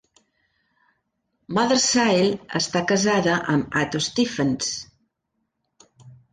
[1.57, 4.75] Mothersille està casada amb Ato Stephens.